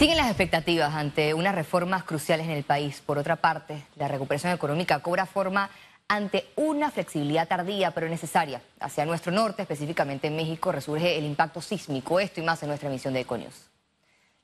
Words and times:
Siguen 0.00 0.16
las 0.16 0.28
expectativas 0.28 0.94
ante 0.94 1.34
unas 1.34 1.54
reformas 1.54 2.04
cruciales 2.04 2.46
en 2.46 2.52
el 2.52 2.64
país. 2.64 3.02
Por 3.04 3.18
otra 3.18 3.36
parte, 3.36 3.84
la 3.96 4.08
recuperación 4.08 4.50
económica 4.50 5.00
cobra 5.00 5.26
forma 5.26 5.68
ante 6.08 6.46
una 6.56 6.90
flexibilidad 6.90 7.46
tardía 7.46 7.90
pero 7.90 8.08
necesaria. 8.08 8.62
Hacia 8.80 9.04
nuestro 9.04 9.30
norte, 9.30 9.60
específicamente 9.60 10.28
en 10.28 10.36
México, 10.36 10.72
resurge 10.72 11.18
el 11.18 11.26
impacto 11.26 11.60
sísmico. 11.60 12.18
Esto 12.18 12.40
y 12.40 12.44
más 12.44 12.62
en 12.62 12.70
nuestra 12.70 12.88
emisión 12.88 13.12
de 13.12 13.20
Econius. 13.20 13.66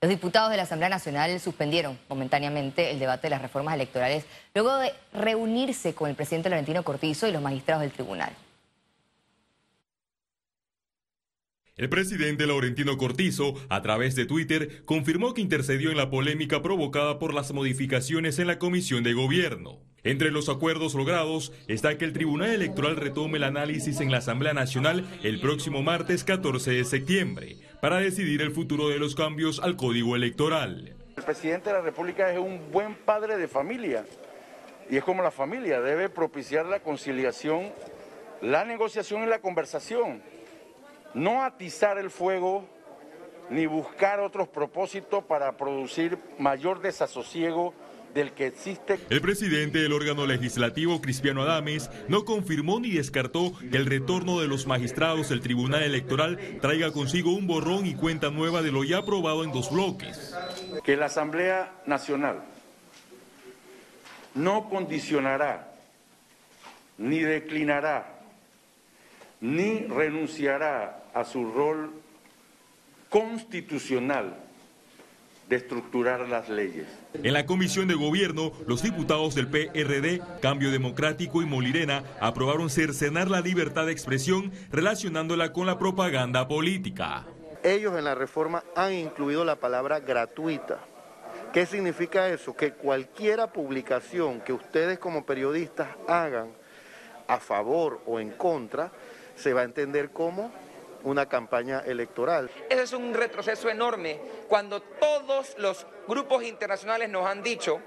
Los 0.03 0.11
diputados 0.11 0.51
de 0.51 0.59
la 0.59 0.65
Asamblea 0.65 0.91
Nacional 0.91 1.41
suspendieron 1.41 1.99
momentáneamente 2.11 2.91
el 2.91 2.99
debate 2.99 3.23
de 3.23 3.31
las 3.31 3.41
reformas 3.41 3.77
electorales 3.77 4.27
luego 4.53 4.77
de 4.77 4.93
reunirse 5.15 5.95
con 5.95 6.11
el 6.11 6.17
presidente 6.17 6.51
Laurentino 6.51 6.83
Cortizo 6.83 7.29
y 7.29 7.33
los 7.33 7.41
magistrados 7.41 7.81
del 7.81 7.93
tribunal. 7.93 8.31
El 11.79 11.91
presidente 11.91 12.47
Laurentino 12.47 12.97
Cortizo, 12.97 13.53
a 13.69 13.83
través 13.83 14.15
de 14.17 14.25
Twitter, 14.25 14.83
confirmó 14.87 15.35
que 15.35 15.43
intercedió 15.43 15.91
en 15.91 15.99
la 15.99 16.09
polémica 16.09 16.63
provocada 16.63 17.19
por 17.19 17.35
las 17.35 17.53
modificaciones 17.53 18.39
en 18.39 18.47
la 18.47 18.59
Comisión 18.59 19.05
de 19.05 19.13
Gobierno. 19.13 19.79
Entre 20.03 20.31
los 20.31 20.49
acuerdos 20.49 20.95
logrados 20.95 21.53
está 21.69 21.99
que 21.99 22.07
el 22.07 22.15
Tribunal 22.15 22.49
Electoral 22.49 22.97
retome 22.97 23.37
el 23.37 23.45
análisis 23.45 24.01
en 24.01 24.11
la 24.11 24.19
Asamblea 24.19 24.55
Nacional 24.55 25.05
el 25.23 25.39
próximo 25.39 25.83
martes 25.83 26.25
14 26.25 26.71
de 26.71 26.85
septiembre 26.87 27.59
para 27.83 27.99
decidir 27.99 28.41
el 28.41 28.53
futuro 28.53 28.89
de 28.89 28.99
los 28.99 29.15
cambios 29.15 29.61
al 29.61 29.77
Código 29.77 30.17
Electoral. 30.17 30.97
El 31.15 31.25
presidente 31.25 31.69
de 31.69 31.77
la 31.77 31.83
República 31.83 32.33
es 32.33 32.39
un 32.39 32.73
buen 32.73 32.95
padre 32.95 33.37
de 33.37 33.49
familia 33.49 34.07
y 34.89 34.97
es 34.97 35.05
como 35.05 35.23
la 35.23 35.31
familia, 35.31 35.83
debe 35.83 36.09
propiciar 36.09 36.65
la 36.65 36.81
conciliación, 36.81 37.71
la 38.41 38.65
negociación 38.65 39.25
y 39.25 39.27
la 39.27 39.41
conversación 39.41 40.23
no 41.17 41.43
atizar 41.43 41.99
el 41.99 42.11
fuego 42.11 42.69
ni 43.49 43.67
buscar 43.67 44.21
otros 44.21 44.49
propósitos 44.49 45.25
para 45.25 45.57
producir 45.57 46.19
mayor 46.39 46.81
desasosiego 46.81 47.75
del 48.13 48.33
que 48.33 48.47
existe. 48.47 48.99
El 49.09 49.21
presidente 49.21 49.79
del 49.79 49.93
órgano 49.93 50.27
legislativo, 50.27 51.01
Cristiano 51.01 51.43
Adames, 51.43 51.91
no 52.09 52.25
confirmó 52.25 52.81
ni 52.81 52.91
descartó 52.91 53.53
que 53.59 53.77
el 53.77 53.87
retorno 53.87 54.41
de 54.41 54.49
los 54.49 54.67
magistrados 54.67 55.31
del 55.31 55.41
Tribunal 55.41 55.83
Electoral 55.83 56.39
traiga 56.61 56.93
consigo 56.93 57.35
un 57.35 57.47
borrón 57.47 57.87
y 57.87 57.95
cuenta 57.95 58.31
nueva 58.31 58.63
de 58.63 58.73
lo 58.73 58.85
ya 58.85 58.99
aprobado 58.99 59.43
en 59.43 59.53
dos 59.53 59.71
bloques. 59.71 60.35
Que 60.85 60.97
la 60.97 61.07
Asamblea 61.07 61.73
Nacional 61.87 62.43
no 64.35 64.69
condicionará 64.69 65.73
ni 66.99 67.21
declinará 67.21 68.16
ni 69.41 69.81
renunciará 69.81 71.05
a 71.15 71.25
su 71.25 71.51
rol 71.51 71.93
constitucional 73.09 74.37
de 75.49 75.57
estructurar 75.57 76.29
las 76.29 76.49
leyes. 76.49 76.87
En 77.15 77.33
la 77.33 77.47
Comisión 77.47 77.87
de 77.87 77.95
Gobierno, 77.95 78.53
los 78.67 78.83
diputados 78.83 79.35
del 79.35 79.49
PRD, 79.49 80.21
Cambio 80.41 80.71
Democrático 80.71 81.41
y 81.41 81.47
Molirena 81.47 82.03
aprobaron 82.21 82.69
cercenar 82.69 83.31
la 83.31 83.41
libertad 83.41 83.87
de 83.87 83.93
expresión 83.93 84.51
relacionándola 84.73 85.53
con 85.53 85.67
la 85.67 85.79
propaganda 85.79 86.49
política. 86.49 87.25
Ellos 87.63 87.97
en 87.97 88.05
la 88.05 88.15
reforma 88.15 88.65
han 88.75 88.93
incluido 88.93 89.45
la 89.45 89.57
palabra 89.57 90.01
gratuita. 90.01 90.81
¿Qué 91.53 91.65
significa 91.65 92.29
eso? 92.29 92.55
Que 92.55 92.73
cualquiera 92.73 93.53
publicación 93.53 94.41
que 94.41 94.53
ustedes 94.53 94.99
como 94.99 95.25
periodistas 95.25 95.89
hagan 96.09 96.49
a 97.29 97.39
favor 97.39 98.01
o 98.07 98.21
en 98.21 98.31
contra, 98.33 98.91
se 99.37 99.53
va 99.53 99.61
a 99.61 99.65
entender 99.65 100.11
como 100.11 100.51
una 101.05 101.27
campaña 101.27 101.81
electoral. 101.87 102.51
Ese 102.69 102.83
es 102.83 102.93
un 102.93 103.15
retroceso 103.15 103.71
enorme 103.71 104.19
cuando 104.49 104.81
todos 104.81 105.55
los 105.59 105.87
grupos 106.09 106.43
internacionales 106.45 107.09
nos 107.09 107.27
han 107.27 107.43
dicho 107.43 107.81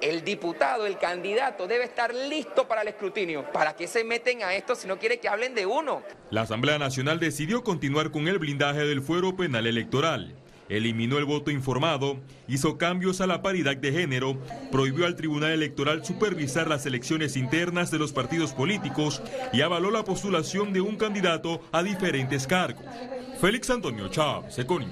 el 0.00 0.24
diputado, 0.24 0.86
el 0.86 0.98
candidato 0.98 1.66
debe 1.66 1.84
estar 1.84 2.12
listo 2.14 2.66
para 2.66 2.82
el 2.82 2.88
escrutinio. 2.88 3.44
¿Para 3.52 3.74
qué 3.76 3.86
se 3.86 4.04
meten 4.04 4.42
a 4.42 4.54
esto 4.54 4.74
si 4.74 4.88
no 4.88 4.98
quiere 4.98 5.18
que 5.18 5.28
hablen 5.28 5.54
de 5.54 5.66
uno? 5.66 6.02
La 6.30 6.42
Asamblea 6.42 6.78
Nacional 6.78 7.20
decidió 7.20 7.62
continuar 7.62 8.10
con 8.10 8.26
el 8.28 8.38
blindaje 8.38 8.80
del 8.80 9.02
fuero 9.02 9.36
penal 9.36 9.66
electoral 9.66 10.34
eliminó 10.68 11.18
el 11.18 11.24
voto 11.24 11.50
informado, 11.50 12.18
hizo 12.48 12.78
cambios 12.78 13.20
a 13.20 13.26
la 13.26 13.42
paridad 13.42 13.76
de 13.76 13.92
género, 13.92 14.38
prohibió 14.70 15.06
al 15.06 15.16
Tribunal 15.16 15.52
Electoral 15.52 16.04
supervisar 16.04 16.68
las 16.68 16.86
elecciones 16.86 17.36
internas 17.36 17.90
de 17.90 17.98
los 17.98 18.12
partidos 18.12 18.52
políticos 18.52 19.22
y 19.52 19.62
avaló 19.62 19.90
la 19.90 20.04
postulación 20.04 20.72
de 20.72 20.80
un 20.80 20.96
candidato 20.96 21.60
a 21.72 21.82
diferentes 21.82 22.46
cargos. 22.46 22.84
Félix 23.40 23.70
Antonio 23.70 24.08
Chávez, 24.08 24.58
Econi. 24.58 24.88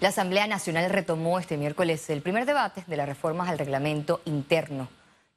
La 0.00 0.10
Asamblea 0.10 0.46
Nacional 0.46 0.90
retomó 0.90 1.38
este 1.38 1.56
miércoles 1.56 2.10
el 2.10 2.20
primer 2.20 2.44
debate 2.44 2.84
de 2.86 2.96
las 2.96 3.08
reformas 3.08 3.48
al 3.48 3.58
reglamento 3.58 4.20
interno. 4.26 4.88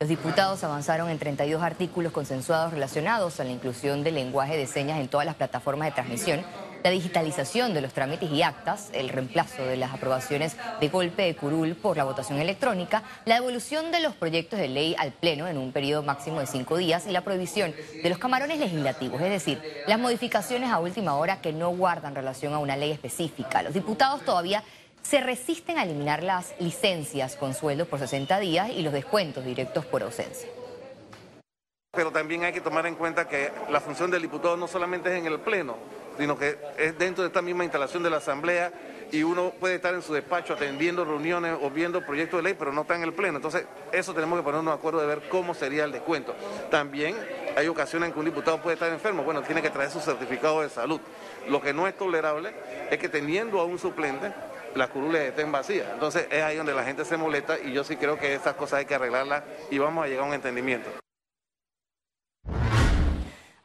Los 0.01 0.09
diputados 0.09 0.63
avanzaron 0.63 1.09
en 1.09 1.17
32 1.17 1.61
artículos 1.61 2.11
consensuados 2.11 2.73
relacionados 2.73 3.39
a 3.39 3.43
la 3.43 3.51
inclusión 3.51 4.03
del 4.03 4.15
lenguaje 4.15 4.57
de 4.57 4.67
señas 4.67 4.99
en 4.99 5.07
todas 5.07 5.25
las 5.25 5.35
plataformas 5.35 5.87
de 5.87 5.93
transmisión 5.93 6.41
la 6.83 6.89
digitalización 6.89 7.73
de 7.73 7.81
los 7.81 7.93
trámites 7.93 8.31
y 8.31 8.41
actas, 8.41 8.89
el 8.93 9.09
reemplazo 9.09 9.63
de 9.63 9.77
las 9.77 9.93
aprobaciones 9.93 10.55
de 10.79 10.89
golpe 10.89 11.23
de 11.23 11.35
curul 11.35 11.75
por 11.75 11.97
la 11.97 12.03
votación 12.03 12.39
electrónica, 12.39 13.03
la 13.25 13.35
devolución 13.35 13.91
de 13.91 13.99
los 13.99 14.15
proyectos 14.15 14.59
de 14.59 14.67
ley 14.67 14.95
al 14.97 15.11
Pleno 15.11 15.47
en 15.47 15.57
un 15.57 15.71
periodo 15.71 16.03
máximo 16.03 16.39
de 16.39 16.47
cinco 16.47 16.77
días 16.77 17.07
y 17.07 17.11
la 17.11 17.21
prohibición 17.21 17.73
de 18.01 18.09
los 18.09 18.17
camarones 18.17 18.59
legislativos, 18.59 19.21
es 19.21 19.29
decir, 19.29 19.61
las 19.87 19.99
modificaciones 19.99 20.71
a 20.71 20.79
última 20.79 21.15
hora 21.15 21.41
que 21.41 21.53
no 21.53 21.69
guardan 21.69 22.15
relación 22.15 22.53
a 22.53 22.59
una 22.59 22.77
ley 22.77 22.91
específica. 22.91 23.61
Los 23.61 23.73
diputados 23.73 24.23
todavía 24.23 24.63
se 25.01 25.21
resisten 25.21 25.77
a 25.77 25.83
eliminar 25.83 26.23
las 26.23 26.53
licencias 26.59 27.35
con 27.35 27.53
sueldo 27.53 27.85
por 27.85 27.99
60 27.99 28.39
días 28.39 28.69
y 28.69 28.81
los 28.81 28.93
descuentos 28.93 29.45
directos 29.45 29.85
por 29.85 30.03
ausencia. 30.03 30.49
Pero 31.91 32.11
también 32.11 32.43
hay 32.43 32.53
que 32.53 32.61
tomar 32.61 32.85
en 32.85 32.95
cuenta 32.95 33.27
que 33.27 33.51
la 33.69 33.79
función 33.79 34.11
del 34.11 34.21
diputado 34.21 34.55
no 34.55 34.67
solamente 34.67 35.11
es 35.11 35.19
en 35.19 35.25
el 35.25 35.39
Pleno, 35.39 35.77
sino 36.19 36.37
que 36.37 36.57
es 36.77 36.97
dentro 36.99 37.23
de 37.23 37.29
esta 37.29 37.41
misma 37.41 37.63
instalación 37.63 38.03
de 38.03 38.09
la 38.09 38.17
Asamblea 38.17 38.73
y 39.09 39.23
uno 39.23 39.53
puede 39.57 39.75
estar 39.75 39.93
en 39.93 40.01
su 40.01 40.13
despacho 40.13 40.53
atendiendo 40.53 41.05
reuniones 41.05 41.57
o 41.61 41.69
viendo 41.69 42.05
proyectos 42.05 42.39
de 42.39 42.43
ley, 42.43 42.55
pero 42.59 42.73
no 42.73 42.81
está 42.81 42.95
en 42.95 43.03
el 43.03 43.13
Pleno. 43.13 43.37
Entonces, 43.37 43.65
eso 43.93 44.13
tenemos 44.13 44.37
que 44.37 44.43
ponernos 44.43 44.73
de 44.73 44.77
acuerdo 44.77 44.99
de 44.99 45.07
ver 45.07 45.29
cómo 45.29 45.53
sería 45.53 45.85
el 45.85 45.93
descuento. 45.93 46.35
También 46.69 47.15
hay 47.55 47.67
ocasiones 47.69 48.07
en 48.07 48.13
que 48.13 48.19
un 48.19 48.25
diputado 48.25 48.61
puede 48.61 48.73
estar 48.73 48.91
enfermo, 48.91 49.23
bueno, 49.23 49.41
tiene 49.43 49.61
que 49.61 49.69
traer 49.69 49.89
su 49.89 50.01
certificado 50.01 50.61
de 50.61 50.69
salud. 50.69 50.99
Lo 51.47 51.61
que 51.61 51.73
no 51.73 51.87
es 51.87 51.97
tolerable 51.97 52.53
es 52.91 52.99
que 52.99 53.07
teniendo 53.07 53.61
a 53.61 53.63
un 53.63 53.79
suplente, 53.79 54.33
las 54.75 54.89
curules 54.89 55.21
estén 55.21 55.51
vacías. 55.53 55.87
Entonces, 55.93 56.27
es 56.29 56.43
ahí 56.43 56.57
donde 56.57 56.73
la 56.73 56.83
gente 56.83 57.05
se 57.05 57.15
molesta 57.15 57.57
y 57.57 57.71
yo 57.71 57.85
sí 57.85 57.95
creo 57.95 58.19
que 58.19 58.35
esas 58.35 58.55
cosas 58.55 58.79
hay 58.79 58.85
que 58.85 58.95
arreglarlas 58.95 59.43
y 59.71 59.77
vamos 59.77 60.03
a 60.03 60.07
llegar 60.07 60.25
a 60.25 60.27
un 60.27 60.33
entendimiento. 60.33 60.89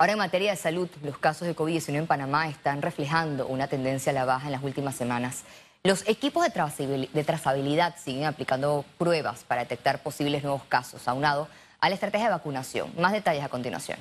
Ahora 0.04 0.12
en 0.12 0.18
materia 0.18 0.50
de 0.50 0.58
salud, 0.58 0.90
los 1.02 1.16
casos 1.16 1.48
de 1.48 1.56
COVID-19 1.56 1.96
en 1.96 2.06
Panamá 2.06 2.46
están 2.46 2.82
reflejando 2.82 3.46
una 3.46 3.68
tendencia 3.68 4.10
a 4.10 4.12
la 4.12 4.26
baja 4.26 4.44
en 4.44 4.52
las 4.52 4.62
últimas 4.62 4.94
semanas. 4.94 5.44
Los 5.82 6.06
equipos 6.06 6.44
de 6.44 7.24
trazabilidad 7.24 7.94
siguen 7.96 8.26
aplicando 8.26 8.84
pruebas 8.98 9.44
para 9.44 9.62
detectar 9.62 10.02
posibles 10.02 10.42
nuevos 10.42 10.62
casos, 10.64 11.08
aunado 11.08 11.48
a 11.80 11.88
la 11.88 11.94
estrategia 11.94 12.26
de 12.26 12.32
vacunación. 12.34 12.92
Más 12.98 13.12
detalles 13.12 13.42
a 13.42 13.48
continuación. 13.48 13.98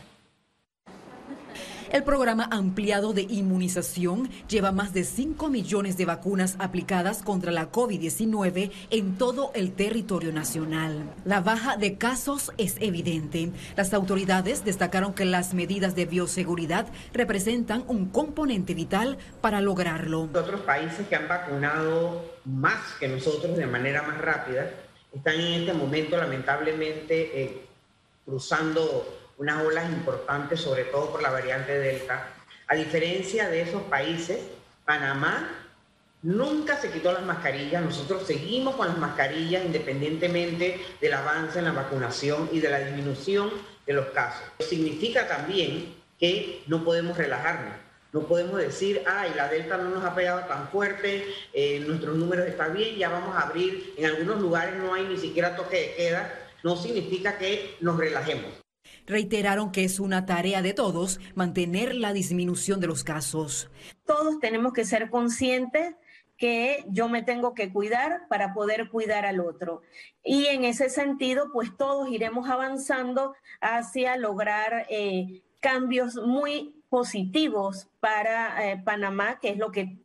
El 1.93 2.03
programa 2.03 2.47
ampliado 2.49 3.13
de 3.13 3.21
inmunización 3.21 4.27
lleva 4.49 4.71
más 4.71 4.93
de 4.93 5.03
5 5.03 5.47
millones 5.49 5.95
de 5.95 6.05
vacunas 6.05 6.55
aplicadas 6.57 7.21
contra 7.21 7.51
la 7.51 7.71
COVID-19 7.71 8.71
en 8.89 9.15
todo 9.19 9.51
el 9.53 9.73
territorio 9.73 10.31
nacional. 10.31 11.13
La 11.23 11.41
baja 11.41 11.77
de 11.77 11.99
casos 11.99 12.51
es 12.57 12.77
evidente. 12.79 13.51
Las 13.75 13.93
autoridades 13.93 14.65
destacaron 14.65 15.13
que 15.13 15.25
las 15.25 15.53
medidas 15.53 15.93
de 15.93 16.07
bioseguridad 16.07 16.87
representan 17.13 17.83
un 17.87 18.09
componente 18.09 18.73
vital 18.73 19.19
para 19.39 19.61
lograrlo. 19.61 20.29
Otros 20.33 20.61
países 20.61 21.07
que 21.07 21.15
han 21.15 21.27
vacunado 21.27 22.25
más 22.43 22.95
que 22.99 23.07
nosotros 23.07 23.55
de 23.55 23.67
manera 23.67 24.01
más 24.01 24.17
rápida 24.17 24.67
están 25.13 25.35
en 25.35 25.61
este 25.61 25.73
momento 25.73 26.17
lamentablemente 26.17 27.43
eh, 27.43 27.65
cruzando 28.25 29.22
unas 29.37 29.63
olas 29.63 29.89
importantes, 29.89 30.59
sobre 30.59 30.83
todo 30.85 31.11
por 31.11 31.21
la 31.21 31.31
variante 31.31 31.77
Delta. 31.77 32.27
A 32.67 32.75
diferencia 32.75 33.49
de 33.49 33.61
esos 33.61 33.81
países, 33.83 34.39
Panamá 34.85 35.49
nunca 36.21 36.77
se 36.77 36.89
quitó 36.91 37.11
las 37.11 37.23
mascarillas, 37.23 37.83
nosotros 37.83 38.25
seguimos 38.25 38.75
con 38.75 38.87
las 38.87 38.97
mascarillas 38.97 39.65
independientemente 39.65 40.79
del 41.01 41.13
avance 41.13 41.59
en 41.59 41.65
la 41.65 41.71
vacunación 41.71 42.49
y 42.51 42.59
de 42.59 42.69
la 42.69 42.79
disminución 42.79 43.51
de 43.85 43.93
los 43.93 44.07
casos. 44.07 44.43
Significa 44.59 45.27
también 45.27 45.95
que 46.19 46.63
no 46.67 46.83
podemos 46.83 47.17
relajarnos. 47.17 47.73
No 48.13 48.21
podemos 48.27 48.57
decir, 48.57 49.01
ay, 49.07 49.33
la 49.35 49.47
Delta 49.49 49.75
no 49.77 49.89
nos 49.89 50.05
ha 50.05 50.13
pegado 50.13 50.41
tan 50.41 50.69
fuerte, 50.69 51.25
eh, 51.51 51.83
nuestros 51.85 52.15
números 52.15 52.47
están 52.47 52.73
bien, 52.73 52.95
ya 52.95 53.09
vamos 53.09 53.35
a 53.35 53.47
abrir. 53.47 53.95
En 53.97 54.05
algunos 54.05 54.39
lugares 54.39 54.75
no 54.75 54.93
hay 54.93 55.05
ni 55.05 55.17
siquiera 55.17 55.55
toque 55.55 55.77
de 55.77 55.95
queda. 55.95 56.49
No 56.61 56.77
significa 56.77 57.37
que 57.39 57.75
nos 57.81 57.97
relajemos. 57.97 58.62
Reiteraron 59.05 59.71
que 59.71 59.83
es 59.83 59.99
una 59.99 60.25
tarea 60.25 60.61
de 60.61 60.73
todos 60.73 61.19
mantener 61.35 61.95
la 61.95 62.13
disminución 62.13 62.79
de 62.79 62.87
los 62.87 63.03
casos. 63.03 63.69
Todos 64.05 64.39
tenemos 64.39 64.73
que 64.73 64.85
ser 64.85 65.09
conscientes 65.09 65.95
que 66.37 66.83
yo 66.89 67.09
me 67.09 67.23
tengo 67.23 67.53
que 67.53 67.71
cuidar 67.71 68.27
para 68.27 68.53
poder 68.53 68.89
cuidar 68.89 69.25
al 69.25 69.39
otro. 69.39 69.81
Y 70.23 70.47
en 70.47 70.65
ese 70.65 70.89
sentido, 70.89 71.51
pues 71.53 71.75
todos 71.77 72.09
iremos 72.09 72.49
avanzando 72.49 73.35
hacia 73.61 74.17
lograr 74.17 74.85
eh, 74.89 75.41
cambios 75.59 76.15
muy 76.15 76.83
positivos 76.89 77.87
para 77.99 78.71
eh, 78.71 78.81
Panamá, 78.83 79.39
que 79.39 79.49
es 79.49 79.57
lo 79.57 79.71
que 79.71 79.97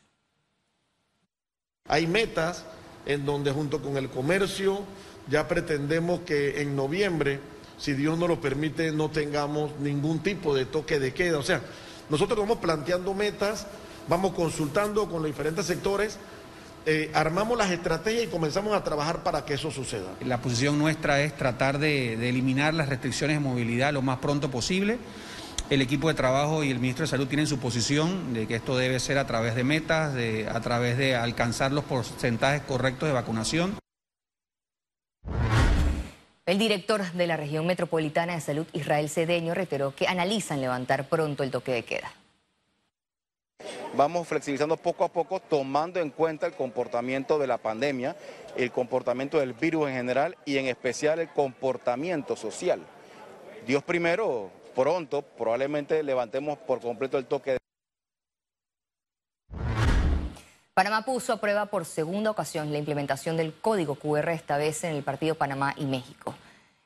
Hay 1.89 2.07
metas 2.07 2.65
en 3.07 3.27
donde 3.27 3.51
junto 3.51 3.83
con 3.83 3.97
el 3.97 4.09
comercio 4.09 4.85
ya 5.29 5.49
pretendemos 5.49 6.21
que 6.21 6.63
en 6.63 6.77
noviembre, 6.77 7.41
si 7.77 7.95
Dios 7.95 8.17
nos 8.17 8.29
lo 8.29 8.41
permite, 8.41 8.93
no 8.93 9.11
tengamos 9.11 9.73
ningún 9.81 10.21
tipo 10.21 10.55
de 10.55 10.65
toque 10.65 11.01
de 11.01 11.13
queda. 11.13 11.39
O 11.39 11.43
sea, 11.43 11.61
nosotros 12.09 12.39
vamos 12.39 12.59
planteando 12.59 13.15
metas, 13.15 13.67
vamos 14.09 14.33
consultando 14.35 15.09
con 15.09 15.23
los 15.23 15.27
diferentes 15.27 15.67
sectores 15.67 16.19
eh, 16.87 17.11
armamos 17.15 17.57
las 17.57 17.71
estrategias 17.71 18.25
y 18.25 18.27
comenzamos 18.27 18.75
a 18.75 18.85
trabajar 18.85 19.23
para 19.23 19.47
que 19.47 19.55
eso 19.55 19.71
suceda. 19.71 20.13
La 20.23 20.43
posición 20.43 20.79
nuestra 20.79 21.23
es 21.23 21.35
tratar 21.35 21.79
de, 21.79 22.29
eliminar 22.29 22.75
las 22.75 22.91
restricciones 22.91 23.37
de 23.39 23.41
movilidad 23.41 23.95
lo 23.95 24.03
más 24.03 24.19
pronto 24.19 24.51
posible. 24.51 24.99
El 25.71 25.81
equipo 25.81 26.09
de 26.09 26.15
trabajo 26.15 26.63
y 26.63 26.71
el 26.71 26.79
ministro 26.79 27.05
de 27.05 27.07
Salud 27.11 27.27
tienen 27.27 27.47
su 27.47 27.59
posición 27.59 28.35
de 28.35 28.47
que 28.47 28.57
esto 28.57 28.77
debe 28.77 29.01
ser 29.01 29.17
a 29.17 29.27
través 29.27 29.55
de 29.55 29.65
metas, 29.65 30.15
a 30.15 30.61
través 30.61 30.99
de 30.99 31.17
alcanzar 31.17 31.73
los 31.73 31.85
porcentajes 31.85 32.61
correctos 32.63 33.09
de 33.09 33.15
vacunación. 33.15 33.84
El 36.47 36.59
director 36.59 37.13
de 37.13 37.27
la 37.27 37.37
región 37.37 37.67
metropolitana 37.67 38.35
de 38.35 38.41
salud, 38.41 38.67
Israel 38.73 39.09
Cedeño, 39.09 39.55
reiteró 39.55 39.95
que 39.95 40.07
analizan 40.07 40.61
levantar 40.61 41.09
pronto 41.09 41.43
el 41.43 41.51
toque 41.51 41.73
de 41.73 41.85
queda 41.85 42.13
vamos 43.97 44.27
flexibilizando 44.27 44.77
poco 44.77 45.05
a 45.05 45.09
poco, 45.09 45.41
tomando 45.41 46.01
en 46.01 46.11
cuenta 46.11 46.47
el 46.47 46.55
comportamiento 46.55 47.39
de 47.39 47.47
la 47.47 47.59
pandemia, 47.59 48.17
el 48.57 48.71
comportamiento 48.71 49.39
del 49.39 49.53
virus 49.53 49.89
en 49.89 49.95
general 49.95 50.37
y 50.45 50.59
en 50.59 50.67
especial 50.67 51.19
el 51.19 51.29
comportamiento 51.29 52.37
social. 52.37 52.81
Dios 53.67 53.83
primero, 53.83 54.51
pronto, 54.75 55.23
probablemente 55.23 56.03
levantemos 56.03 56.59
por 56.59 56.81
completo 56.81 57.19
el 57.19 57.27
toque 57.27 57.53
de... 57.53 57.59
Panamá 60.75 61.03
puso 61.03 61.33
a 61.33 61.37
prueba 61.37 61.67
por 61.67 61.85
segunda 61.85 62.33
ocasión 62.33 62.73
la 62.73 62.79
implementación 62.79 63.37
del 63.37 63.55
código 63.55 63.95
QR, 63.95 64.31
esta 64.31 64.57
vez 64.57 64.83
en 64.83 64.97
el 64.97 65.05
partido 65.05 65.37
Panamá 65.37 65.73
y 65.77 65.85
México. 65.85 66.35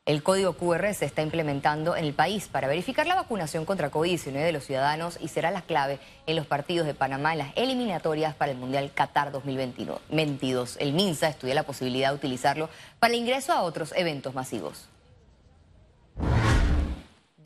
El 0.05 0.23
código 0.23 0.53
QR 0.53 0.93
se 0.93 1.07
está 1.07 1.23
implementando 1.23 1.97
en 1.97 2.05
el 2.05 2.13
país 2.13 2.49
para 2.49 2.69
verificar 2.69 3.07
la 3.07 3.15
vacunación 3.15 3.65
contra 3.65 3.91
COVID-19 3.91 4.45
de 4.45 4.53
los 4.53 4.67
ciudadanos 4.67 5.17
y 5.23 5.29
será 5.29 5.51
la 5.51 5.63
clave 5.63 6.01
en 6.27 6.37
los 6.37 6.47
partidos 6.47 6.87
de 6.87 6.93
Panamá 6.93 7.33
en 7.33 7.39
las 7.39 7.57
eliminatorias 7.57 8.35
para 8.35 8.53
el 8.53 8.59
Mundial 8.59 8.93
Qatar 8.93 9.33
2022. 9.33 10.77
El 10.81 10.93
MINSA 10.93 11.29
estudia 11.29 11.55
la 11.55 11.63
posibilidad 11.63 12.11
de 12.11 12.17
utilizarlo 12.17 12.69
para 12.99 13.15
el 13.15 13.21
ingreso 13.21 13.55
a 13.55 13.63
otros 13.63 13.95
eventos 13.97 14.35
masivos. 14.35 14.91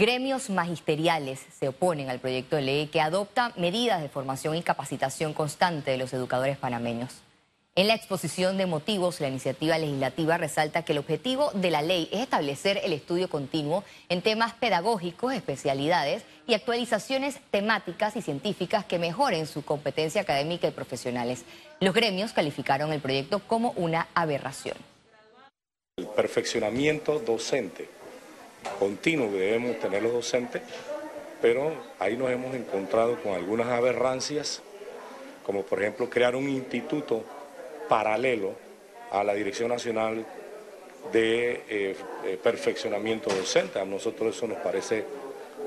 Gremios 0.03 0.51
magisteriales 0.51 1.39
se 1.57 1.69
oponen 1.69 2.11
al 2.11 2.19
proyecto 2.19 2.57
de 2.57 2.63
ley 2.63 2.87
que 2.89 3.01
adopta 3.01 3.53
medidas 3.57 4.03
de 4.03 4.09
formación 4.09 4.57
y 4.57 4.63
capacitación 4.63 5.33
constante 5.33 5.93
de 5.93 5.97
los 5.97 6.13
educadores 6.13 6.59
panameños. 6.59 7.21
En 7.77 7.87
la 7.87 7.95
exposición 7.95 8.59
de 8.59 8.67
motivos, 8.67 9.21
la 9.21 9.29
iniciativa 9.29 9.79
legislativa 9.79 10.39
resalta 10.39 10.85
que 10.85 10.91
el 10.91 10.99
objetivo 10.99 11.53
de 11.55 11.71
la 11.71 11.83
ley 11.83 12.09
es 12.11 12.19
establecer 12.19 12.81
el 12.83 12.93
estudio 12.93 13.31
continuo 13.31 13.85
en 14.09 14.23
temas 14.23 14.55
pedagógicos, 14.55 15.35
especialidades 15.35 16.25
y 16.49 16.55
actualizaciones 16.55 17.39
temáticas 17.53 18.17
y 18.17 18.23
científicas 18.23 18.85
que 18.85 18.99
mejoren 18.99 19.47
su 19.47 19.65
competencia 19.65 20.23
académica 20.23 20.67
y 20.67 20.73
profesionales. 20.73 21.45
Los 21.79 21.95
gremios 21.95 22.33
calificaron 22.33 22.93
el 22.93 23.01
proyecto 23.01 23.39
como 23.39 23.71
una 23.77 24.09
aberración. 24.15 24.77
El 25.97 26.09
perfeccionamiento 26.09 27.21
docente 27.21 28.02
continuo 28.79 29.31
debemos 29.31 29.79
tener 29.79 30.03
los 30.03 30.13
docentes, 30.13 30.63
pero 31.41 31.73
ahí 31.99 32.17
nos 32.17 32.31
hemos 32.31 32.55
encontrado 32.55 33.21
con 33.23 33.35
algunas 33.35 33.69
aberrancias, 33.69 34.63
como 35.45 35.63
por 35.63 35.81
ejemplo 35.81 36.09
crear 36.09 36.37
un 36.37 36.49
instituto 36.49 37.25
paralelo 37.89 38.55
a 39.11 39.25
la 39.25 39.35
Dirección 39.35 39.69
Nacional 39.69 40.25
de 41.13 41.65
eh, 41.69 41.97
eh, 42.25 42.39
Perfeccionamiento 42.43 43.29
Docente. 43.35 43.81
A 43.81 43.85
nosotros 43.85 44.37
eso 44.37 44.47
nos 44.47 44.59
parece 44.59 45.05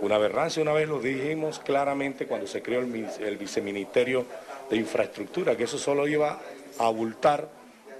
una 0.01 0.15
aberrancia. 0.15 0.61
Una 0.61 0.73
vez 0.73 0.87
lo 0.87 0.99
dijimos 0.99 1.59
claramente 1.59 2.25
cuando 2.25 2.47
se 2.47 2.61
creó 2.61 2.79
el, 2.79 3.07
el 3.19 3.37
Viceministerio 3.37 4.25
de 4.69 4.77
Infraestructura, 4.77 5.55
que 5.55 5.65
eso 5.65 5.77
solo 5.77 6.07
iba 6.07 6.39
a 6.79 6.85
abultar 6.85 7.49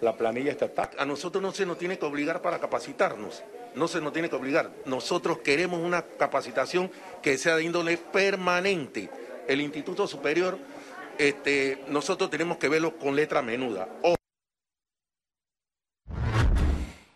la 0.01 0.15
planilla 0.15 0.51
estatal. 0.51 0.89
A 0.97 1.05
nosotros 1.05 1.41
no 1.41 1.51
se 1.51 1.65
nos 1.65 1.77
tiene 1.77 1.97
que 1.97 2.05
obligar 2.05 2.41
para 2.41 2.59
capacitarnos, 2.59 3.43
no 3.75 3.87
se 3.87 4.01
nos 4.01 4.13
tiene 4.13 4.29
que 4.29 4.35
obligar. 4.35 4.71
Nosotros 4.85 5.39
queremos 5.39 5.79
una 5.81 6.01
capacitación 6.01 6.91
que 7.21 7.37
sea 7.37 7.55
de 7.55 7.63
índole 7.63 7.97
permanente. 7.97 9.09
El 9.47 9.61
Instituto 9.61 10.07
Superior 10.07 10.57
este, 11.17 11.83
nosotros 11.87 12.29
tenemos 12.29 12.57
que 12.57 12.69
verlo 12.69 12.97
con 12.97 13.15
letra 13.15 13.41
menuda. 13.41 13.87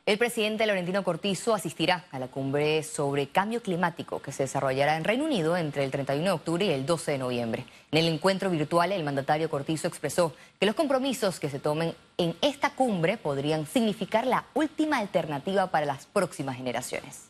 El 0.10 0.18
presidente 0.18 0.66
Laurentino 0.66 1.04
Cortizo 1.04 1.54
asistirá 1.54 2.06
a 2.10 2.18
la 2.18 2.30
cumbre 2.30 2.82
sobre 2.82 3.28
cambio 3.28 3.62
climático 3.62 4.24
que 4.24 4.32
se 4.32 4.42
desarrollará 4.42 4.98
en 4.98 5.04
Reino 5.04 5.26
Unido 5.26 5.56
entre 5.56 5.84
el 5.84 5.92
31 5.92 6.24
de 6.24 6.32
octubre 6.32 6.66
y 6.66 6.72
el 6.72 6.88
12 6.88 7.12
de 7.12 7.18
noviembre. 7.20 7.66
En 7.92 8.00
el 8.00 8.08
encuentro 8.12 8.50
virtual, 8.50 8.92
el 8.92 9.04
mandatario 9.04 9.52
Cortizo 9.52 9.88
expresó 9.88 10.34
que 10.60 10.66
los 10.66 10.74
compromisos 10.74 11.40
que 11.40 11.52
se 11.52 11.60
tomen 11.60 11.94
en 12.18 12.36
esta 12.42 12.72
cumbre 12.72 13.18
podrían 13.18 13.68
significar 13.68 14.26
la 14.26 14.46
última 14.56 14.98
alternativa 14.98 15.68
para 15.68 15.86
las 15.86 16.08
próximas 16.08 16.58
generaciones. 16.58 17.30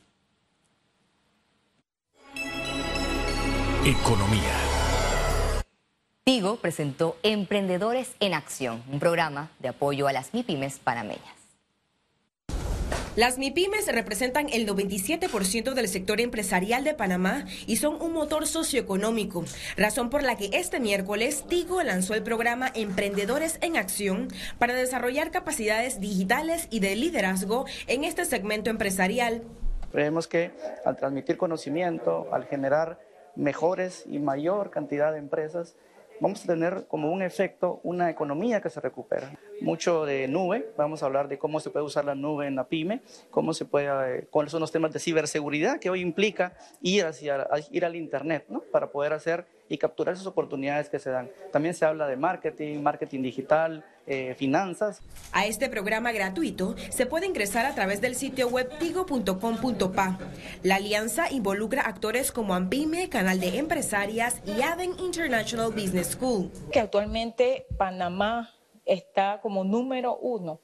Economía. 3.83 4.55
Tigo 6.23 6.55
presentó 6.55 7.17
Emprendedores 7.23 8.13
en 8.21 8.33
Acción, 8.33 8.81
un 8.89 9.01
programa 9.01 9.49
de 9.59 9.67
apoyo 9.67 10.07
a 10.07 10.13
las 10.13 10.33
MIPIMES 10.33 10.79
panameñas. 10.79 11.38
Las 13.15 13.37
MIPIMES 13.39 13.87
representan 13.91 14.49
el 14.49 14.67
97% 14.67 15.73
del 15.73 15.87
sector 15.87 16.21
empresarial 16.21 16.83
de 16.83 16.93
Panamá 16.93 17.45
y 17.65 17.77
son 17.77 17.99
un 18.01 18.13
motor 18.13 18.45
socioeconómico, 18.45 19.43
razón 19.75 20.09
por 20.09 20.21
la 20.21 20.37
que 20.37 20.51
este 20.53 20.79
miércoles 20.79 21.43
Tigo 21.47 21.81
lanzó 21.81 22.13
el 22.13 22.21
programa 22.21 22.71
Emprendedores 22.73 23.57
en 23.61 23.77
Acción 23.77 24.27
para 24.59 24.75
desarrollar 24.75 25.31
capacidades 25.31 25.99
digitales 25.99 26.67
y 26.69 26.81
de 26.81 26.95
liderazgo 26.95 27.65
en 27.87 28.03
este 28.03 28.25
segmento 28.25 28.69
empresarial. 28.69 29.41
Creemos 29.91 30.27
que 30.27 30.51
al 30.85 30.95
transmitir 30.95 31.35
conocimiento, 31.35 32.27
al 32.31 32.45
generar 32.45 32.99
mejores 33.35 34.05
y 34.07 34.19
mayor 34.19 34.69
cantidad 34.69 35.11
de 35.11 35.17
empresas, 35.17 35.75
vamos 36.19 36.43
a 36.43 36.47
tener 36.47 36.85
como 36.87 37.11
un 37.11 37.21
efecto 37.21 37.79
una 37.83 38.09
economía 38.09 38.61
que 38.61 38.69
se 38.69 38.79
recupera. 38.79 39.31
Mucho 39.61 40.05
de 40.05 40.27
nube, 40.27 40.71
vamos 40.77 41.03
a 41.03 41.05
hablar 41.05 41.27
de 41.27 41.37
cómo 41.37 41.59
se 41.59 41.69
puede 41.69 41.85
usar 41.85 42.05
la 42.05 42.15
nube 42.15 42.47
en 42.47 42.55
la 42.55 42.65
pyme, 42.65 43.01
cómo 43.31 43.53
se 43.53 43.65
puede, 43.65 44.19
eh, 44.19 44.27
cuáles 44.29 44.51
son 44.51 44.61
los 44.61 44.71
temas 44.71 44.91
de 44.93 44.99
ciberseguridad 44.99 45.79
que 45.79 45.89
hoy 45.89 46.01
implica 46.01 46.53
ir, 46.81 47.05
hacia, 47.05 47.47
ir 47.71 47.85
al 47.85 47.95
Internet 47.95 48.45
¿no? 48.49 48.61
para 48.61 48.87
poder 48.91 49.13
hacer 49.13 49.45
y 49.69 49.77
capturar 49.77 50.15
esas 50.15 50.27
oportunidades 50.27 50.89
que 50.89 50.99
se 50.99 51.11
dan. 51.11 51.29
También 51.51 51.73
se 51.73 51.85
habla 51.85 52.07
de 52.07 52.15
marketing, 52.15 52.81
marketing 52.81 53.21
digital, 53.21 53.85
eh, 54.09 54.35
finanzas. 54.35 55.01
A 55.31 55.45
este 55.45 55.69
programa 55.69 56.11
gratuito 56.11 56.75
se 56.89 57.05
puede 57.05 57.27
ingresar 57.27 57.65
a 57.65 57.75
través 57.75 58.01
del 58.01 58.15
sitio 58.15 58.47
web 58.47 58.69
tigo.com.pa. 58.79 60.19
La 60.63 60.75
alianza 60.75 61.31
involucra 61.31 61.83
actores 61.83 62.31
como 62.31 62.55
Ampime, 62.55 63.07
Canal 63.07 63.39
de 63.39 63.57
Empresarias 63.57 64.41
y 64.45 64.61
Aden 64.61 64.91
International 64.99 65.71
Business 65.71 66.07
School. 66.07 66.51
Que 66.71 66.79
actualmente 66.79 67.67
Panamá 67.77 68.49
está 68.85 69.39
como 69.41 69.63
número 69.63 70.17
uno 70.17 70.59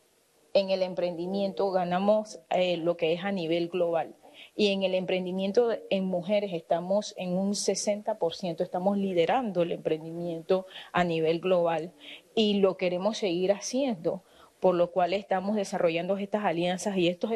en 0.54 0.72
el 0.72 0.82
emprendimiento, 0.82 1.70
ganamos 1.72 2.40
eh, 2.50 2.78
lo 2.78 2.98
que 2.98 3.14
es 3.14 3.24
a 3.24 3.32
nivel 3.32 3.70
global 3.70 4.16
y 4.56 4.68
en 4.68 4.84
el 4.84 4.96
emprendimiento 4.96 5.70
en 5.90 6.06
mujeres 6.06 6.54
estamos 6.54 7.14
en 7.18 7.34
un 7.38 7.52
60%, 7.52 8.62
estamos 8.62 8.98
liderando 8.98 9.64
el 9.64 9.74
emprendimiento 9.74 10.66
a 10.94 11.04
nivel 11.04 11.40
global 11.40 11.94
y 12.36 12.60
lo 12.60 12.78
queremos 12.78 13.18
seguir 13.18 13.52
haciendo, 13.52 14.22
por 14.60 14.76
lo 14.76 14.92
cual 14.92 15.14
estamos 15.14 15.56
desarrollando 15.56 16.18
estas 16.18 16.44
alianzas 16.44 16.98
y 16.98 17.08
estos 17.08 17.32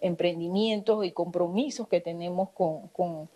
emprendimientos 0.00 1.04
y 1.04 1.12
compromisos 1.12 1.88
que 1.88 2.00
tenemos 2.00 2.50
con, 2.50 2.88
con 2.88 3.28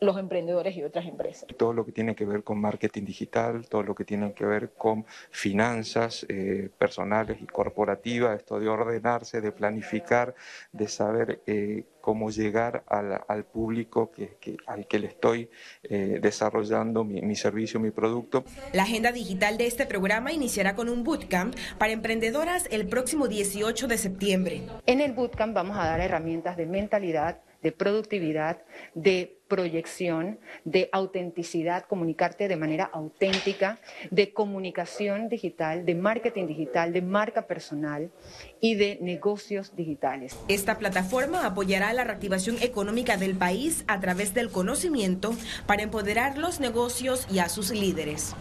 los 0.00 0.18
emprendedores 0.18 0.76
y 0.76 0.82
otras 0.82 1.06
empresas. 1.06 1.46
Todo 1.56 1.72
lo 1.72 1.84
que 1.84 1.92
tiene 1.92 2.14
que 2.14 2.24
ver 2.24 2.42
con 2.42 2.60
marketing 2.60 3.04
digital, 3.04 3.66
todo 3.68 3.82
lo 3.82 3.94
que 3.94 4.04
tiene 4.04 4.32
que 4.32 4.44
ver 4.44 4.72
con 4.72 5.06
finanzas 5.30 6.26
eh, 6.28 6.70
personales 6.78 7.38
y 7.40 7.46
corporativas, 7.46 8.36
esto 8.38 8.60
de 8.60 8.68
ordenarse, 8.68 9.40
de 9.40 9.52
planificar, 9.52 10.34
de 10.72 10.88
saber 10.88 11.42
eh, 11.46 11.84
cómo 12.00 12.30
llegar 12.30 12.84
al, 12.86 13.44
público 13.44 14.12
que, 14.12 14.56
al 14.66 14.86
que 14.86 14.98
le 14.98 15.08
estoy 15.08 15.50
eh, 15.82 16.20
desarrollando 16.22 17.02
mi, 17.02 17.20
mi 17.20 17.34
servicio, 17.34 17.80
mi 17.80 17.90
producto. 17.90 18.44
La 18.72 18.84
agenda 18.84 19.10
digital 19.10 19.58
de 19.58 19.66
este 19.66 19.86
programa 19.86 20.32
iniciará 20.32 20.76
con 20.76 20.88
un 20.88 21.02
bootcamp 21.02 21.56
para 21.78 21.92
emprendedoras 21.92 22.68
el 22.70 22.86
próximo 22.86 23.26
18 23.26 23.88
de 23.88 23.98
septiembre. 23.98 24.62
En 24.86 25.00
el 25.00 25.14
bootcamp 25.14 25.54
vamos 25.54 25.76
a 25.78 25.86
dar 25.86 26.00
herramientas 26.00 26.56
de 26.56 26.66
mentalidad 26.66 27.40
de 27.66 27.72
productividad, 27.72 28.62
de 28.94 29.40
proyección, 29.48 30.38
de 30.64 30.88
autenticidad, 30.92 31.84
comunicarte 31.86 32.46
de 32.46 32.54
manera 32.54 32.84
auténtica, 32.92 33.80
de 34.12 34.32
comunicación 34.32 35.28
digital, 35.28 35.84
de 35.84 35.96
marketing 35.96 36.46
digital, 36.46 36.92
de 36.92 37.02
marca 37.02 37.48
personal 37.48 38.12
y 38.60 38.76
de 38.76 38.98
negocios 39.00 39.74
digitales. 39.74 40.38
Esta 40.46 40.78
plataforma 40.78 41.44
apoyará 41.44 41.92
la 41.92 42.04
reactivación 42.04 42.56
económica 42.62 43.16
del 43.16 43.34
país 43.34 43.82
a 43.88 43.98
través 43.98 44.32
del 44.32 44.50
conocimiento 44.50 45.34
para 45.66 45.82
empoderar 45.82 46.38
los 46.38 46.60
negocios 46.60 47.26
y 47.32 47.40
a 47.40 47.48
sus 47.48 47.72
líderes. 47.72 48.36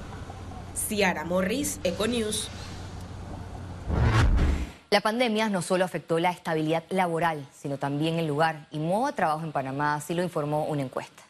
Ciara 0.75 1.23
Morris, 1.23 1.79
Econews. 1.83 2.47
La 4.95 5.01
pandemia 5.01 5.49
no 5.49 5.61
solo 5.61 5.83
afectó 5.83 6.19
la 6.19 6.31
estabilidad 6.31 6.85
laboral, 6.89 7.45
sino 7.53 7.77
también 7.77 8.17
el 8.17 8.27
lugar 8.27 8.69
y 8.71 8.79
modo 8.79 9.07
de 9.07 9.11
trabajo 9.11 9.43
en 9.43 9.51
Panamá, 9.51 9.95
así 9.95 10.13
lo 10.13 10.23
informó 10.23 10.63
una 10.67 10.83
encuesta. 10.83 11.21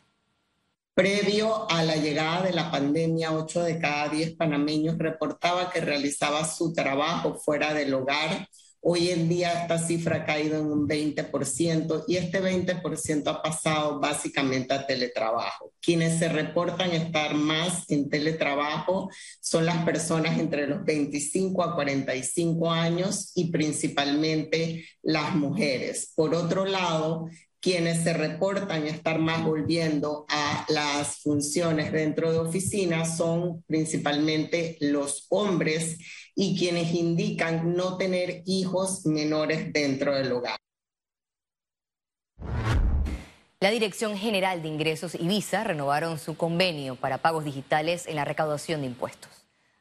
Previo 0.93 1.67
a 1.71 1.81
la 1.81 1.95
llegada 1.95 2.43
de 2.43 2.53
la 2.53 2.69
pandemia, 2.69 3.33
8 3.33 3.63
de 3.63 3.79
cada 3.79 4.09
10 4.09 4.35
panameños 4.35 4.99
reportaba 4.99 5.71
que 5.71 5.81
realizaba 5.81 6.45
su 6.45 6.73
trabajo 6.73 7.39
fuera 7.39 7.73
del 7.73 7.91
hogar 7.95 8.47
Hoy 8.87 9.09
en 9.09 9.27
día 9.27 9.63
esta 9.63 9.79
cifra 9.79 10.17
ha 10.17 10.25
caído 10.25 10.59
en 10.59 10.67
un 10.67 10.87
20% 10.87 12.03
y 12.07 12.17
este 12.17 12.39
20% 12.39 13.27
ha 13.27 13.41
pasado 13.41 13.99
básicamente 13.99 14.75
a 14.75 14.85
teletrabajo. 14.85 15.73
Quienes 15.81 16.19
se 16.19 16.29
reportan 16.29 16.91
estar 16.91 17.33
más 17.33 17.89
en 17.89 18.11
teletrabajo 18.11 19.09
son 19.41 19.65
las 19.65 19.83
personas 19.83 20.37
entre 20.37 20.67
los 20.67 20.85
25 20.85 21.63
a 21.63 21.73
45 21.73 22.69
años 22.69 23.31
y 23.33 23.49
principalmente 23.49 24.85
las 25.01 25.33
mujeres. 25.33 26.13
Por 26.15 26.35
otro 26.35 26.65
lado, 26.65 27.27
quienes 27.59 28.03
se 28.03 28.13
reportan 28.13 28.85
estar 28.85 29.17
más 29.17 29.43
volviendo 29.43 30.27
a 30.29 30.63
las 30.69 31.21
funciones 31.23 31.91
dentro 31.91 32.31
de 32.31 32.37
oficinas 32.37 33.17
son 33.17 33.63
principalmente 33.65 34.77
los 34.79 35.25
hombres 35.29 35.97
y 36.35 36.57
quienes 36.57 36.93
indican 36.93 37.75
no 37.75 37.97
tener 37.97 38.43
hijos 38.45 39.05
menores 39.05 39.71
dentro 39.71 40.13
del 40.13 40.31
hogar. 40.33 40.57
La 43.61 43.71
Dirección 43.71 44.17
General 44.17 44.61
de 44.61 44.67
Ingresos 44.67 45.15
y 45.15 45.27
Visa 45.27 45.63
renovaron 45.63 46.19
su 46.19 46.37
convenio 46.37 46.97
para 46.97 47.17
pagos 47.19 47.45
digitales 47.45 48.05
en 48.05 48.17
la 48.17 48.25
recaudación 48.25 48.81
de 48.81 48.87
impuestos. 48.87 49.31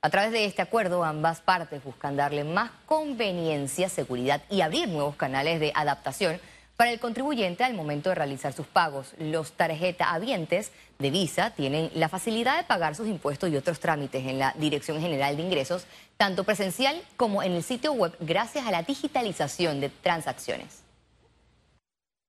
A 0.00 0.10
través 0.10 0.32
de 0.32 0.44
este 0.44 0.62
acuerdo, 0.62 1.02
ambas 1.02 1.40
partes 1.40 1.82
buscan 1.82 2.16
darle 2.16 2.44
más 2.44 2.70
conveniencia, 2.86 3.88
seguridad 3.88 4.42
y 4.48 4.60
abrir 4.60 4.88
nuevos 4.88 5.16
canales 5.16 5.60
de 5.60 5.72
adaptación 5.74 6.40
para 6.76 6.90
el 6.90 6.98
contribuyente 6.98 7.62
al 7.64 7.74
momento 7.74 8.08
de 8.08 8.16
realizar 8.16 8.52
sus 8.52 8.66
pagos. 8.66 9.14
Los 9.18 9.52
tarjeta 9.52 10.12
habientes 10.12 10.72
de 10.98 11.10
Visa 11.10 11.50
tienen 11.50 11.90
la 11.94 12.08
facilidad 12.08 12.56
de 12.56 12.64
pagar 12.64 12.94
sus 12.94 13.08
impuestos 13.08 13.50
y 13.50 13.56
otros 13.56 13.80
trámites 13.80 14.26
en 14.26 14.38
la 14.38 14.54
Dirección 14.58 15.00
General 15.00 15.36
de 15.36 15.42
Ingresos, 15.42 15.86
tanto 16.16 16.44
presencial 16.44 17.00
como 17.16 17.42
en 17.42 17.52
el 17.52 17.62
sitio 17.62 17.92
web, 17.92 18.16
gracias 18.20 18.66
a 18.66 18.70
la 18.70 18.82
digitalización 18.82 19.80
de 19.80 19.88
transacciones. 19.88 20.82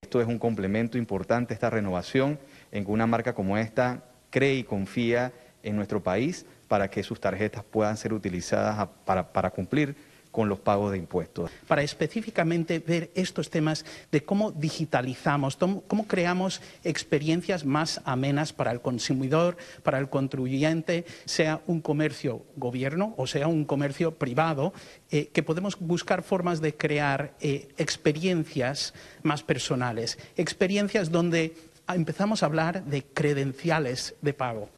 Esto 0.04 0.22
es 0.22 0.28
un 0.28 0.38
complemento 0.38 0.98
importante, 1.00 1.54
esta 1.54 1.72
renovación, 1.72 2.40
en 2.72 2.86
que 2.86 2.92
una 2.92 3.08
marca 3.08 3.34
como 3.34 3.58
esta 3.58 4.04
cree 4.30 4.56
y 4.56 4.64
confía 4.64 5.34
en 5.64 5.76
nuestro 5.76 6.04
país 6.04 6.46
para 6.68 6.90
que 6.90 7.02
sus 7.02 7.20
tarjetas 7.20 7.64
puedan 7.64 7.98
ser 7.98 8.14
utilizadas 8.14 8.88
para 9.06 9.50
cumplir 9.50 9.96
con 10.36 10.50
los 10.50 10.60
pagos 10.60 10.92
de 10.92 10.98
impuestos. 10.98 11.50
Para 11.66 11.82
específicamente 11.82 12.80
ver 12.80 13.10
estos 13.16 13.50
temas 13.50 13.86
de 14.12 14.26
cómo 14.26 14.52
digitalizamos, 14.52 15.58
cómo 15.88 16.08
creamos 16.08 16.62
experiencias 16.84 17.64
más 17.64 18.02
amenas 18.04 18.52
para 18.52 18.72
el 18.72 18.82
consumidor, 18.82 19.56
para 19.82 19.98
el 19.98 20.10
contribuyente, 20.10 21.06
sea 21.24 21.62
un 21.68 21.80
comercio 21.80 22.44
gobierno 22.58 23.16
o 23.16 23.28
sea 23.28 23.48
un 23.48 23.64
comercio 23.64 24.16
privado, 24.16 24.74
eh, 25.10 25.28
que 25.28 25.42
podemos 25.42 25.80
buscar 25.80 26.22
formas 26.22 26.60
de 26.60 26.76
crear 26.76 27.34
eh, 27.40 27.70
experiencias 27.78 28.94
más 29.24 29.42
personales, 29.42 30.18
experiencias 30.36 31.12
donde 31.12 31.56
empezamos 31.88 32.44
a 32.44 32.48
hablar 32.48 32.84
de 32.84 33.06
credenciales 33.06 34.16
de 34.22 34.34
pago. 34.34 34.70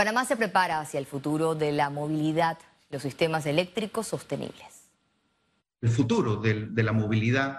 Panamá 0.00 0.24
se 0.24 0.34
prepara 0.34 0.80
hacia 0.80 0.98
el 0.98 1.04
futuro 1.04 1.54
de 1.54 1.72
la 1.72 1.90
movilidad, 1.90 2.56
los 2.88 3.02
sistemas 3.02 3.44
eléctricos 3.44 4.06
sostenibles. 4.06 4.88
El 5.82 5.90
futuro 5.90 6.36
de, 6.36 6.70
la 6.82 6.92
movilidad 6.92 7.58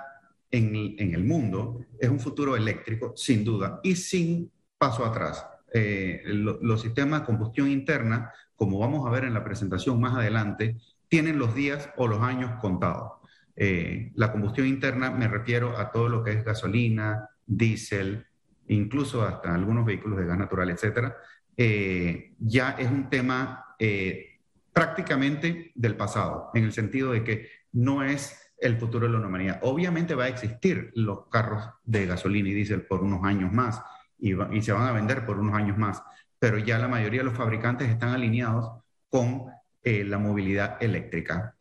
en, 0.50 0.96
el 0.98 1.24
mundo 1.24 1.86
es 2.00 2.10
un 2.10 2.20
futuro 2.20 2.56
eléctrico, 2.56 3.14
sin 3.16 3.44
duda, 3.44 3.80
y 3.84 3.96
sin 3.96 4.50
paso 4.76 5.06
atrás. 5.06 5.46
Eh, 5.72 6.24
los 6.26 6.82
sistemas 6.82 7.20
de 7.20 7.26
combustión 7.28 7.70
interna, 7.70 8.34
como 8.56 8.80
vamos 8.80 9.06
a 9.06 9.12
ver 9.12 9.26
en 9.26 9.36
la 9.36 9.44
presentación 9.44 10.02
más 10.02 10.16
adelante, 10.16 10.78
tienen 11.10 11.38
los 11.38 11.54
días 11.54 11.92
o 11.96 12.08
los 12.08 12.22
años 12.24 12.60
contados. 12.60 13.20
Eh, 13.56 14.14
la 14.16 14.32
combustión 14.32 14.66
interna 14.66 15.12
me 15.12 15.28
refiero 15.28 15.78
a 15.78 15.92
todo 15.92 16.10
lo 16.10 16.24
que 16.24 16.32
es 16.32 16.44
gasolina, 16.44 17.30
diésel, 17.46 18.26
incluso 18.68 19.22
hasta 19.22 19.54
algunos 19.54 19.86
vehículos 19.86 20.18
de 20.18 20.26
gas 20.26 20.40
natural, 20.40 20.72
etcétera, 20.72 21.16
eh, 21.58 22.34
ya 22.40 22.72
es 22.72 22.90
un 22.90 23.10
tema 23.10 23.76
eh, 23.80 24.40
prácticamente 24.74 25.72
del 25.76 25.96
pasado, 25.96 26.50
en 26.54 26.64
el 26.64 26.74
sentido 26.74 27.12
de 27.12 27.24
que 27.24 27.50
no 27.74 28.04
es 28.04 28.54
el 28.58 28.78
futuro 28.78 29.08
de 29.08 29.14
la 29.14 29.26
humanidad. 29.26 29.60
Obviamente 29.64 30.16
va 30.16 30.26
a 30.26 30.30
existir 30.30 30.92
los 30.96 31.28
carros 31.30 31.64
de 31.84 32.06
gasolina 32.06 32.50
y 32.50 32.54
diésel 32.54 32.84
por 32.84 33.02
unos 33.02 33.24
años 33.24 33.52
más 33.52 33.82
y, 34.18 34.34
se 34.62 34.72
van 34.72 34.88
a 34.88 34.92
vender 34.92 35.26
por 35.26 35.40
unos 35.40 35.56
años 35.56 35.78
más, 35.78 36.02
pero 36.38 36.60
ya 36.60 36.78
la 36.78 36.88
mayoría 36.88 37.22
de 37.22 37.26
los 37.26 37.38
fabricantes 37.38 37.90
están 37.90 38.10
alineados 38.10 38.84
con 39.10 39.48
eh, 39.84 40.04
la 40.04 40.20
movilidad 40.20 40.82
eléctrica. 40.82 41.56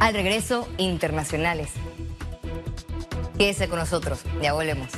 Al 0.00 0.14
regreso, 0.14 0.68
internacionales. 0.76 1.72
Quédese 3.36 3.68
con 3.68 3.78
nosotros, 3.78 4.24
ya 4.42 4.52
volvemos. 4.52 4.90